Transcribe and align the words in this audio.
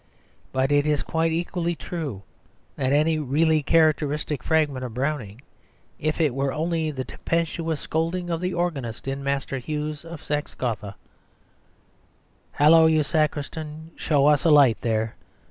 But 0.51 0.71
it 0.71 0.87
is 0.87 1.03
quite 1.03 1.31
equally 1.31 1.75
true 1.75 2.23
that 2.75 2.91
any 2.91 3.19
really 3.19 3.61
characteristic 3.61 4.41
fragment 4.41 4.83
of 4.83 4.95
Browning, 4.95 5.41
if 5.99 6.19
it 6.19 6.33
were 6.33 6.51
only 6.51 6.89
the 6.89 7.03
tempestuous 7.03 7.81
scolding 7.81 8.31
of 8.31 8.41
the 8.41 8.51
organist 8.51 9.07
in 9.07 9.23
"Master 9.23 9.59
Hugues 9.59 10.03
of 10.03 10.23
Saxe 10.23 10.55
Gotha" 10.55 10.95
"Hallo, 12.53 12.87
you 12.87 13.03
sacristan, 13.03 13.91
show 13.95 14.25
us 14.25 14.43
a 14.43 14.49
light 14.49 14.79
there! 14.81 15.13